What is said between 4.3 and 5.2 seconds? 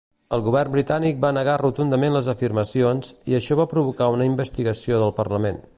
investigació del